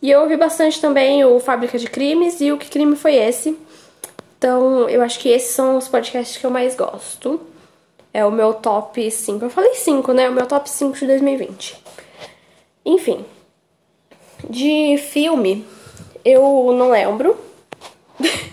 E 0.00 0.10
eu 0.10 0.22
ouvi 0.22 0.36
bastante 0.36 0.80
também 0.80 1.24
o 1.24 1.38
Fábrica 1.38 1.78
de 1.78 1.86
Crimes 1.86 2.40
e 2.40 2.50
o 2.50 2.58
Que 2.58 2.68
Crime 2.68 2.96
Foi 2.96 3.14
Esse. 3.14 3.56
Então, 4.36 4.88
eu 4.88 5.00
acho 5.02 5.20
que 5.20 5.28
esses 5.28 5.54
são 5.54 5.76
os 5.76 5.86
podcasts 5.86 6.36
que 6.36 6.44
eu 6.44 6.50
mais 6.50 6.74
gosto. 6.74 7.40
É 8.12 8.24
o 8.24 8.30
meu 8.30 8.52
top 8.54 9.08
5. 9.08 9.44
Eu 9.44 9.50
falei 9.50 9.74
5, 9.74 10.12
né? 10.12 10.28
O 10.28 10.32
meu 10.32 10.46
top 10.46 10.68
5 10.68 10.98
de 10.98 11.06
2020. 11.06 11.76
Enfim. 12.84 13.24
De 14.48 14.96
filme, 14.98 15.64
eu 16.24 16.72
não 16.72 16.90
lembro. 16.90 17.36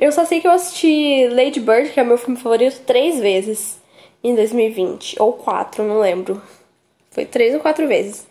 Eu 0.00 0.10
só 0.10 0.24
sei 0.24 0.40
que 0.40 0.48
eu 0.48 0.50
assisti 0.50 1.28
Lady 1.28 1.60
Bird, 1.60 1.90
que 1.90 2.00
é 2.00 2.02
meu 2.02 2.18
filme 2.18 2.36
favorito, 2.36 2.80
três 2.84 3.20
vezes 3.20 3.78
em 4.22 4.34
2020. 4.34 5.16
Ou 5.20 5.32
quatro, 5.32 5.84
não 5.84 6.00
lembro. 6.00 6.42
Foi 7.12 7.24
três 7.24 7.54
ou 7.54 7.60
quatro 7.60 7.86
vezes. 7.86 8.26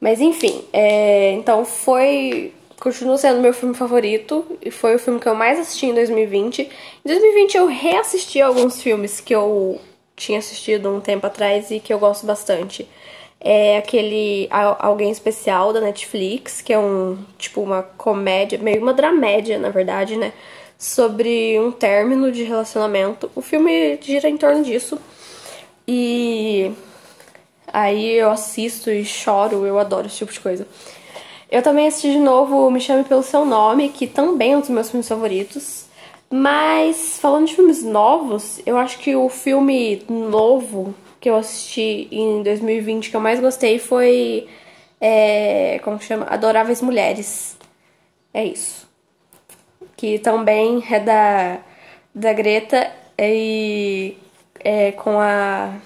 Mas 0.00 0.20
enfim, 0.20 0.64
é, 0.72 1.32
então 1.32 1.64
foi. 1.64 2.52
Continua 2.80 3.16
sendo 3.16 3.40
meu 3.40 3.54
filme 3.54 3.76
favorito 3.76 4.44
e 4.60 4.68
foi 4.68 4.96
o 4.96 4.98
filme 4.98 5.20
que 5.20 5.28
eu 5.28 5.36
mais 5.36 5.56
assisti 5.60 5.86
em 5.86 5.94
2020. 5.94 6.62
Em 6.62 6.68
2020 7.08 7.54
eu 7.54 7.66
reassisti 7.68 8.40
alguns 8.40 8.82
filmes 8.82 9.20
que 9.20 9.32
eu 9.32 9.80
tinha 10.16 10.40
assistido 10.40 10.90
um 10.90 11.00
tempo 11.00 11.24
atrás 11.24 11.70
e 11.70 11.78
que 11.78 11.92
eu 11.92 12.00
gosto 12.00 12.26
bastante. 12.26 12.88
É 13.44 13.76
aquele 13.76 14.48
Alguém 14.50 15.10
Especial 15.10 15.72
da 15.72 15.80
Netflix, 15.80 16.62
que 16.62 16.72
é 16.72 16.78
um 16.78 17.18
tipo 17.36 17.60
uma 17.60 17.82
comédia, 17.82 18.58
meio 18.58 18.80
uma 18.80 18.94
dramédia, 18.94 19.58
na 19.58 19.68
verdade, 19.68 20.16
né? 20.16 20.32
sobre 20.82 21.60
um 21.60 21.70
término 21.70 22.32
de 22.32 22.42
relacionamento. 22.42 23.30
O 23.36 23.40
filme 23.40 23.96
gira 24.02 24.28
em 24.28 24.36
torno 24.36 24.64
disso. 24.64 24.98
E 25.86 26.72
aí 27.72 28.14
eu 28.16 28.30
assisto 28.30 28.90
e 28.90 29.04
choro, 29.04 29.64
eu 29.64 29.78
adoro 29.78 30.08
esse 30.08 30.16
tipo 30.16 30.32
de 30.32 30.40
coisa. 30.40 30.66
Eu 31.48 31.62
também 31.62 31.86
assisti 31.86 32.10
de 32.10 32.18
novo 32.18 32.68
Me 32.68 32.80
Chame 32.80 33.04
Pelo 33.04 33.22
Seu 33.22 33.44
Nome, 33.46 33.90
que 33.90 34.08
também 34.08 34.54
é 34.54 34.56
um 34.56 34.60
dos 34.60 34.70
meus 34.70 34.90
filmes 34.90 35.08
favoritos. 35.08 35.84
Mas 36.28 37.16
falando 37.20 37.46
de 37.46 37.54
filmes 37.54 37.84
novos, 37.84 38.60
eu 38.66 38.76
acho 38.76 38.98
que 38.98 39.14
o 39.14 39.28
filme 39.28 40.02
novo 40.08 40.92
que 41.22 41.30
eu 41.30 41.36
assisti 41.36 42.08
em 42.12 42.42
2020 42.42 43.10
que 43.10 43.16
eu 43.16 43.20
mais 43.22 43.40
gostei 43.40 43.78
foi. 43.78 44.46
É, 45.00 45.80
como 45.82 45.98
chama? 45.98 46.26
Adoráveis 46.28 46.82
Mulheres. 46.82 47.56
É 48.34 48.44
isso 48.44 48.92
que 50.02 50.18
também 50.18 50.82
é 50.90 50.98
da, 50.98 51.58
da 52.12 52.32
Greta 52.32 52.90
e 53.16 54.16
é 54.58 54.90
com 54.90 55.20
a. 55.20 55.76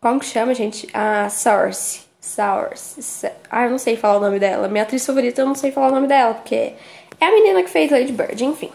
Como 0.00 0.20
que 0.20 0.24
chama, 0.24 0.54
gente? 0.54 0.88
A 0.94 1.28
Source. 1.28 2.00
Source. 2.18 3.30
Ah, 3.50 3.64
eu 3.64 3.70
não 3.72 3.78
sei 3.78 3.98
falar 3.98 4.16
o 4.16 4.20
nome 4.22 4.38
dela. 4.38 4.68
Minha 4.68 4.84
atriz 4.84 5.04
favorita, 5.04 5.42
eu 5.42 5.46
não 5.46 5.54
sei 5.54 5.70
falar 5.70 5.88
o 5.88 5.94
nome 5.94 6.06
dela, 6.06 6.32
porque 6.32 6.72
é 7.20 7.26
a 7.26 7.30
menina 7.30 7.62
que 7.62 7.68
fez 7.68 7.90
Lady 7.90 8.12
Bird, 8.12 8.42
enfim. 8.42 8.70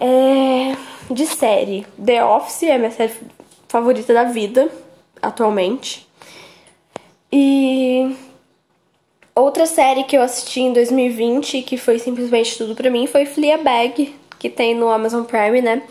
É... 0.00 0.74
De 1.12 1.26
série, 1.26 1.86
The 2.02 2.24
Office 2.24 2.62
é 2.62 2.78
minha 2.78 2.90
série 2.90 3.12
favorita 3.68 4.12
da 4.12 4.24
vida, 4.24 4.70
atualmente. 5.22 6.06
E 7.32 8.16
Outra 9.36 9.66
série 9.66 10.04
que 10.04 10.16
eu 10.16 10.22
assisti 10.22 10.62
em 10.62 10.72
2020, 10.72 11.60
que 11.60 11.76
foi 11.76 11.98
simplesmente 11.98 12.56
tudo 12.56 12.74
pra 12.74 12.88
mim, 12.88 13.06
foi 13.06 13.26
Fleabag, 13.26 14.14
que 14.38 14.48
tem 14.48 14.74
no 14.74 14.88
Amazon 14.88 15.24
Prime, 15.24 15.60
né? 15.60 15.82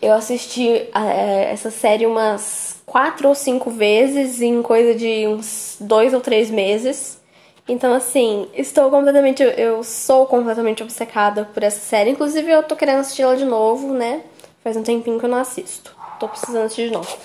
Eu 0.00 0.14
assisti 0.14 0.68
é, 0.70 1.52
essa 1.52 1.70
série 1.70 2.06
umas 2.06 2.80
quatro 2.86 3.28
ou 3.28 3.34
cinco 3.34 3.70
vezes 3.70 4.40
em 4.40 4.62
coisa 4.62 4.94
de 4.94 5.28
uns 5.28 5.76
dois 5.78 6.14
ou 6.14 6.20
três 6.22 6.50
meses. 6.50 7.20
Então, 7.68 7.92
assim, 7.92 8.48
estou 8.54 8.88
completamente. 8.88 9.42
Eu 9.42 9.84
sou 9.84 10.24
completamente 10.24 10.82
obcecada 10.82 11.44
por 11.52 11.62
essa 11.62 11.78
série. 11.78 12.12
Inclusive, 12.12 12.50
eu 12.50 12.62
tô 12.62 12.74
querendo 12.74 13.00
assistir 13.00 13.20
ela 13.20 13.36
de 13.36 13.44
novo, 13.44 13.92
né? 13.92 14.22
Faz 14.62 14.76
um 14.76 14.82
tempinho 14.82 15.18
que 15.18 15.24
eu 15.24 15.30
não 15.30 15.38
assisto. 15.38 15.94
Tô 16.20 16.28
precisando 16.28 16.64
assistir 16.64 16.88
de 16.88 16.92
novo. 16.92 17.16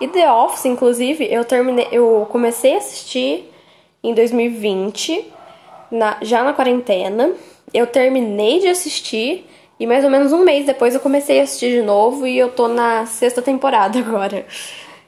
E 0.00 0.08
The 0.08 0.30
Office, 0.30 0.66
inclusive, 0.66 1.26
eu 1.32 1.44
terminei. 1.44 1.88
Eu 1.90 2.26
comecei 2.30 2.74
a 2.74 2.78
assistir 2.78 3.50
em 4.02 4.12
2020, 4.14 5.32
na, 5.90 6.18
já 6.22 6.42
na 6.42 6.52
quarentena. 6.52 7.32
Eu 7.72 7.86
terminei 7.86 8.58
de 8.58 8.68
assistir 8.68 9.46
e 9.78 9.86
mais 9.86 10.04
ou 10.04 10.10
menos 10.10 10.32
um 10.32 10.44
mês 10.44 10.66
depois 10.66 10.94
eu 10.94 11.00
comecei 11.00 11.40
a 11.40 11.44
assistir 11.44 11.70
de 11.70 11.82
novo 11.82 12.26
e 12.26 12.38
eu 12.38 12.50
tô 12.50 12.68
na 12.68 13.06
sexta 13.06 13.40
temporada 13.40 13.98
agora. 14.00 14.46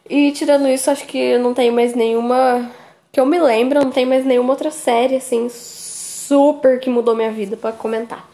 E 0.08 0.32
tirando 0.32 0.68
isso, 0.68 0.90
acho 0.90 1.06
que 1.06 1.38
não 1.38 1.54
tem 1.54 1.70
mais 1.70 1.94
nenhuma. 1.94 2.70
Que 3.12 3.20
eu 3.20 3.26
me 3.26 3.38
lembro, 3.38 3.80
não 3.80 3.92
tem 3.92 4.04
mais 4.04 4.24
nenhuma 4.24 4.50
outra 4.50 4.70
série 4.70 5.16
assim 5.16 5.48
super 5.48 6.80
que 6.80 6.90
mudou 6.90 7.14
minha 7.14 7.30
vida 7.30 7.56
para 7.56 7.72
comentar. 7.72 8.28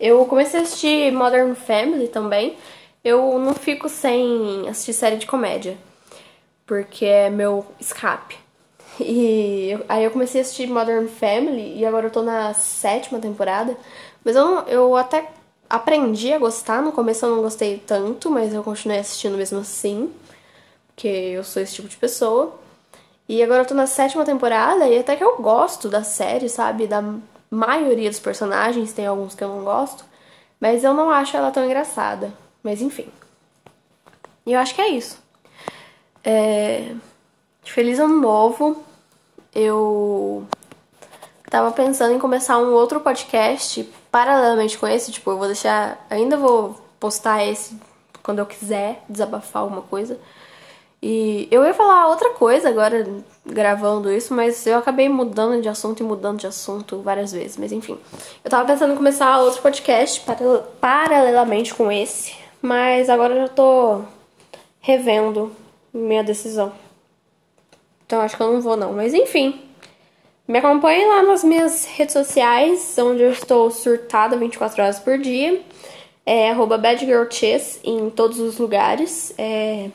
Eu 0.00 0.24
comecei 0.24 0.60
a 0.60 0.62
assistir 0.62 1.12
Modern 1.12 1.54
Family 1.54 2.08
também. 2.08 2.54
Eu 3.06 3.38
não 3.38 3.54
fico 3.54 3.88
sem 3.88 4.68
assistir 4.68 4.92
série 4.92 5.16
de 5.16 5.28
comédia, 5.28 5.78
porque 6.66 7.04
é 7.04 7.30
meu 7.30 7.64
escape. 7.78 8.36
E 8.98 9.78
aí 9.88 10.02
eu 10.02 10.10
comecei 10.10 10.40
a 10.40 10.42
assistir 10.42 10.66
Modern 10.66 11.06
Family 11.06 11.78
e 11.78 11.86
agora 11.86 12.06
eu 12.06 12.10
tô 12.10 12.22
na 12.22 12.52
sétima 12.52 13.20
temporada. 13.20 13.76
Mas 14.24 14.34
eu, 14.34 14.58
eu 14.62 14.96
até 14.96 15.30
aprendi 15.70 16.32
a 16.32 16.38
gostar. 16.40 16.82
No 16.82 16.90
começo 16.90 17.24
eu 17.24 17.36
não 17.36 17.42
gostei 17.42 17.78
tanto, 17.78 18.28
mas 18.28 18.52
eu 18.52 18.64
continuei 18.64 18.98
assistindo 18.98 19.36
mesmo 19.36 19.60
assim. 19.60 20.12
Porque 20.88 21.06
eu 21.06 21.44
sou 21.44 21.62
esse 21.62 21.74
tipo 21.74 21.86
de 21.86 21.96
pessoa. 21.96 22.58
E 23.28 23.40
agora 23.40 23.62
eu 23.62 23.66
tô 23.66 23.74
na 23.74 23.86
sétima 23.86 24.24
temporada 24.24 24.88
e 24.88 24.98
até 24.98 25.14
que 25.14 25.22
eu 25.22 25.36
gosto 25.36 25.88
da 25.88 26.02
série, 26.02 26.48
sabe? 26.48 26.88
Da 26.88 27.04
maioria 27.48 28.10
dos 28.10 28.18
personagens, 28.18 28.92
tem 28.92 29.06
alguns 29.06 29.36
que 29.36 29.44
eu 29.44 29.48
não 29.48 29.62
gosto. 29.62 30.04
Mas 30.58 30.82
eu 30.82 30.92
não 30.92 31.08
acho 31.08 31.36
ela 31.36 31.52
tão 31.52 31.64
engraçada. 31.64 32.45
Mas 32.66 32.82
enfim. 32.82 33.06
E 34.44 34.52
eu 34.52 34.58
acho 34.58 34.74
que 34.74 34.80
é 34.80 34.88
isso. 34.88 35.22
É... 36.24 36.92
Feliz 37.62 38.00
ano 38.00 38.20
novo. 38.20 38.82
Eu 39.54 40.44
tava 41.48 41.70
pensando 41.70 42.12
em 42.12 42.18
começar 42.18 42.58
um 42.58 42.72
outro 42.72 42.98
podcast 42.98 43.88
paralelamente 44.10 44.76
com 44.78 44.88
esse, 44.88 45.12
tipo, 45.12 45.30
eu 45.30 45.38
vou 45.38 45.46
deixar, 45.46 46.04
ainda 46.10 46.36
vou 46.36 46.76
postar 46.98 47.44
esse 47.44 47.78
quando 48.20 48.40
eu 48.40 48.46
quiser 48.46 49.04
desabafar 49.08 49.62
alguma 49.62 49.82
coisa. 49.82 50.18
E 51.00 51.46
eu 51.52 51.64
ia 51.64 51.72
falar 51.72 52.08
outra 52.08 52.30
coisa 52.30 52.68
agora 52.68 53.06
gravando 53.46 54.10
isso, 54.10 54.34
mas 54.34 54.66
eu 54.66 54.76
acabei 54.76 55.08
mudando 55.08 55.62
de 55.62 55.68
assunto 55.68 56.00
e 56.00 56.02
mudando 56.02 56.40
de 56.40 56.48
assunto 56.48 57.00
várias 57.00 57.30
vezes, 57.30 57.56
mas 57.56 57.70
enfim. 57.70 57.96
Eu 58.42 58.50
tava 58.50 58.66
pensando 58.66 58.92
em 58.92 58.96
começar 58.96 59.38
outro 59.38 59.62
podcast 59.62 60.24
paralelamente 60.80 61.72
com 61.72 61.92
esse, 61.92 62.34
mas 62.66 63.08
agora 63.08 63.34
eu 63.34 63.42
já 63.42 63.48
tô 63.48 64.02
revendo 64.80 65.54
minha 65.94 66.24
decisão. 66.24 66.72
Então 68.04 68.20
acho 68.20 68.36
que 68.36 68.42
eu 68.42 68.52
não 68.52 68.60
vou 68.60 68.76
não. 68.76 68.92
Mas 68.92 69.14
enfim. 69.14 69.60
Me 70.48 70.58
acompanhe 70.58 71.06
lá 71.06 71.22
nas 71.22 71.44
minhas 71.44 71.84
redes 71.84 72.12
sociais, 72.12 72.98
onde 72.98 73.22
eu 73.22 73.30
estou 73.30 73.70
surtada 73.70 74.36
24 74.36 74.82
horas 74.82 74.98
por 74.98 75.16
dia. 75.18 75.62
É 76.24 76.50
arroba 76.50 76.76
badgirlchess 76.76 77.78
em 77.84 78.10
todos 78.10 78.40
os 78.40 78.58
lugares. 78.58 79.32
É 79.38 79.88